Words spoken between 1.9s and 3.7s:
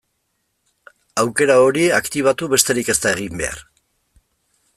aktibatu besterik ez da egin behar.